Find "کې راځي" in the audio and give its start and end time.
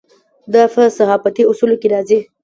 1.81-2.19